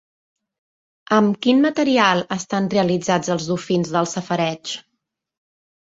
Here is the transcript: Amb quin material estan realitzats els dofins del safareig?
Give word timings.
Amb 1.17 1.37
quin 1.47 1.61
material 1.67 2.25
estan 2.39 2.71
realitzats 2.75 3.35
els 3.37 3.49
dofins 3.53 3.97
del 3.99 4.13
safareig? 4.17 4.77